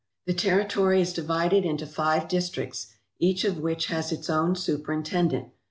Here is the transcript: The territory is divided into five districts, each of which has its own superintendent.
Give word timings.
The 0.25 0.33
territory 0.33 0.99
is 0.99 1.13
divided 1.13 1.63
into 1.63 1.85
five 1.85 2.27
districts, 2.27 2.87
each 3.19 3.43
of 3.45 3.59
which 3.59 3.85
has 3.85 4.11
its 4.11 4.31
own 4.31 4.55
superintendent. 4.55 5.49